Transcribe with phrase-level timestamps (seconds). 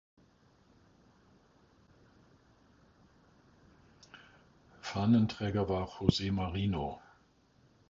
[4.81, 6.99] Fahnenträger war Jose Marino.